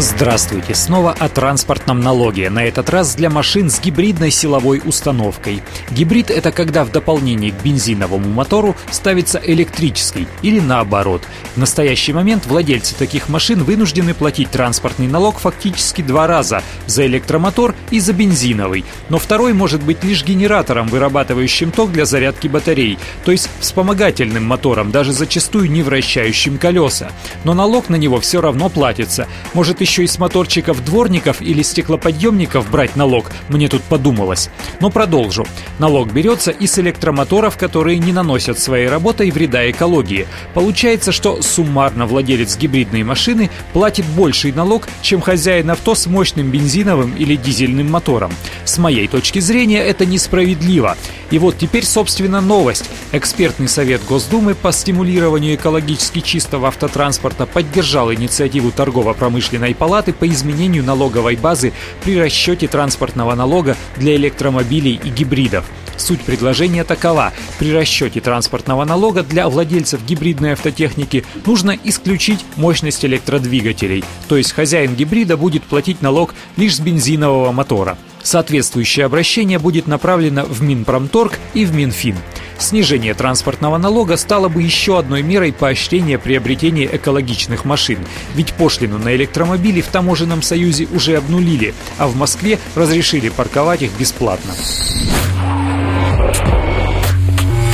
[0.00, 0.76] Здравствуйте!
[0.76, 2.50] Снова о транспортном налоге.
[2.50, 5.60] На этот раз для машин с гибридной силовой установкой.
[5.90, 11.22] Гибрид– это когда в дополнение к бензиновому мотору ставится электрический или наоборот.
[11.56, 17.74] В настоящий момент владельцы таких машин вынуждены платить транспортный налог фактически два раза– за электромотор
[17.90, 18.84] и за бензиновый.
[19.08, 24.92] Но второй может быть лишь генератором, вырабатывающим ток для зарядки батарей, то есть вспомогательным мотором,
[24.92, 27.10] даже зачастую не вращающим колеса.
[27.42, 29.26] Но налог на него все равно платится.
[29.54, 34.50] Может еще из моторчиков дворников или стеклоподъемников брать налог, мне тут подумалось.
[34.80, 35.46] Но продолжу.
[35.78, 40.28] Налог берется и с электромоторов, которые не наносят своей работой вреда экологии.
[40.52, 47.16] Получается, что суммарно владелец гибридной машины платит больший налог, чем хозяин авто с мощным бензиновым
[47.16, 48.30] или дизельным мотором.
[48.66, 50.98] С моей точки зрения это несправедливо.
[51.30, 52.90] И вот теперь, собственно, новость.
[53.12, 61.36] Экспертный совет Госдумы по стимулированию экологически чистого автотранспорта поддержал инициативу торгово-промышленной палаты по изменению налоговой
[61.36, 61.72] базы
[62.04, 65.64] при расчете транспортного налога для электромобилей и гибридов.
[65.98, 67.32] Суть предложения такова.
[67.58, 74.04] При расчете транспортного налога для владельцев гибридной автотехники нужно исключить мощность электродвигателей.
[74.28, 77.98] То есть хозяин гибрида будет платить налог лишь с бензинового мотора.
[78.22, 82.16] Соответствующее обращение будет направлено в Минпромторг и в Минфин.
[82.58, 87.98] Снижение транспортного налога стало бы еще одной мерой поощрения приобретения экологичных машин.
[88.34, 93.92] Ведь пошлину на электромобили в Таможенном союзе уже обнулили, а в Москве разрешили парковать их
[93.98, 94.52] бесплатно.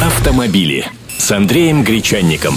[0.03, 2.55] Автомобили с Андреем Гречанником.